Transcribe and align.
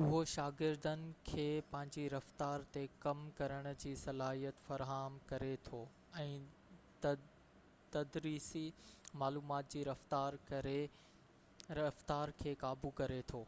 اهو 0.00 0.20
شاگردن 0.30 1.02
کي 1.26 1.42
پنهنجي 1.74 2.04
رفتار 2.14 2.64
تي 2.76 2.80
ڪم 3.04 3.20
ڪرڻ 3.40 3.68
جي 3.82 3.92
صلاحيت 4.00 4.62
فراهم 4.70 5.18
ڪري 5.28 5.50
ٿو 5.68 5.82
۽ 6.22 6.24
تدريسي 7.98 8.64
معلومات 9.24 9.70
جي 9.76 9.84
رفتار 9.90 10.40
کي 12.42 12.56
قابو 12.64 12.92
ڪري 13.02 13.20
ٿو 13.32 13.44